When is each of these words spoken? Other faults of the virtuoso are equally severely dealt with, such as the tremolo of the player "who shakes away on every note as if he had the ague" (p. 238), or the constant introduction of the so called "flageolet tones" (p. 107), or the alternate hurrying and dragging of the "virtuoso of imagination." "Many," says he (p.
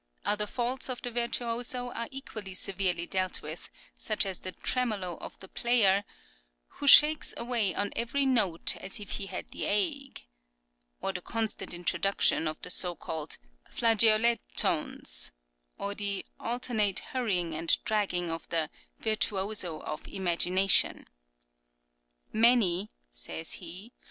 Other 0.25 0.47
faults 0.47 0.89
of 0.89 1.03
the 1.03 1.11
virtuoso 1.11 1.91
are 1.91 2.07
equally 2.09 2.55
severely 2.55 3.05
dealt 3.05 3.43
with, 3.43 3.69
such 3.95 4.25
as 4.25 4.39
the 4.39 4.53
tremolo 4.53 5.15
of 5.17 5.37
the 5.41 5.47
player 5.47 6.05
"who 6.69 6.87
shakes 6.87 7.35
away 7.37 7.75
on 7.75 7.91
every 7.95 8.25
note 8.25 8.75
as 8.77 8.99
if 8.99 9.11
he 9.11 9.27
had 9.27 9.51
the 9.51 9.65
ague" 9.67 10.15
(p. 10.15 10.25
238), 11.01 11.03
or 11.03 11.13
the 11.13 11.21
constant 11.21 11.71
introduction 11.75 12.47
of 12.47 12.59
the 12.63 12.71
so 12.71 12.95
called 12.95 13.37
"flageolet 13.69 14.39
tones" 14.55 15.31
(p. 15.77 15.83
107), 15.83 15.85
or 15.85 15.93
the 15.93 16.25
alternate 16.39 16.99
hurrying 17.11 17.53
and 17.53 17.77
dragging 17.85 18.31
of 18.31 18.49
the 18.49 18.71
"virtuoso 18.97 19.81
of 19.81 20.07
imagination." 20.07 21.07
"Many," 22.33 22.89
says 23.11 23.51
he 23.53 23.89
(p. 23.89 23.93